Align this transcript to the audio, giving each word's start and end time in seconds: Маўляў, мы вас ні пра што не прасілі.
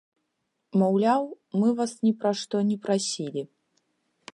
Маўляў, 0.83 1.23
мы 1.63 1.69
вас 1.83 1.91
ні 2.07 2.11
пра 2.25 2.31
што 2.43 2.55
не 2.71 2.77
прасілі. 2.89 3.41